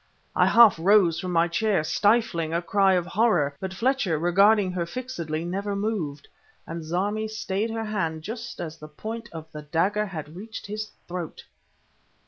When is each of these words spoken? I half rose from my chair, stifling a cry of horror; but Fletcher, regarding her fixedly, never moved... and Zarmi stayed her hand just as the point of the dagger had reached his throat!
I 0.35 0.47
half 0.47 0.79
rose 0.79 1.19
from 1.19 1.31
my 1.31 1.47
chair, 1.47 1.83
stifling 1.83 2.55
a 2.55 2.61
cry 2.63 2.93
of 2.95 3.05
horror; 3.05 3.55
but 3.59 3.71
Fletcher, 3.71 4.17
regarding 4.17 4.71
her 4.71 4.87
fixedly, 4.87 5.45
never 5.45 5.75
moved... 5.75 6.27
and 6.65 6.81
Zarmi 6.83 7.27
stayed 7.27 7.69
her 7.69 7.85
hand 7.85 8.23
just 8.23 8.59
as 8.59 8.77
the 8.79 8.87
point 8.87 9.29
of 9.31 9.45
the 9.51 9.61
dagger 9.61 10.07
had 10.07 10.35
reached 10.35 10.65
his 10.65 10.87
throat! 11.07 11.43